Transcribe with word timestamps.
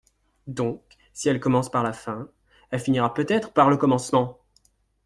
Donc, 0.47 0.81
si 1.13 1.29
elle 1.29 1.39
commence 1.39 1.69
par 1.69 1.83
la 1.83 1.93
fin, 1.93 2.27
elle 2.71 2.79
finira 2.79 3.13
peut-être 3.13 3.53
par 3.53 3.69
le 3.69 3.77
commencement! 3.77 4.39